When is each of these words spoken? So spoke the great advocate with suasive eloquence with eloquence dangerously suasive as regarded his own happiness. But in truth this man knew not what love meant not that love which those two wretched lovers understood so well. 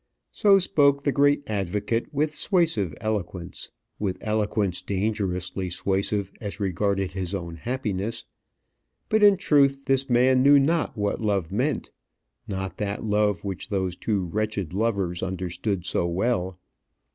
So 0.31 0.57
spoke 0.57 1.03
the 1.03 1.11
great 1.11 1.43
advocate 1.45 2.11
with 2.11 2.31
suasive 2.33 2.95
eloquence 2.99 3.69
with 3.99 4.17
eloquence 4.19 4.81
dangerously 4.81 5.69
suasive 5.69 6.31
as 6.41 6.59
regarded 6.59 7.11
his 7.11 7.35
own 7.35 7.57
happiness. 7.57 8.25
But 9.09 9.21
in 9.21 9.37
truth 9.37 9.85
this 9.85 10.09
man 10.09 10.41
knew 10.41 10.57
not 10.57 10.97
what 10.97 11.21
love 11.21 11.51
meant 11.51 11.91
not 12.47 12.77
that 12.77 13.03
love 13.03 13.43
which 13.43 13.69
those 13.69 13.95
two 13.95 14.25
wretched 14.25 14.73
lovers 14.73 15.21
understood 15.21 15.85
so 15.85 16.07
well. 16.07 16.57